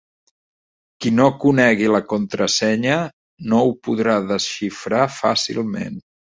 [1.05, 2.97] Qui no conegui la contrasenya
[3.53, 6.05] no ho podrà desxifrar fàcilment.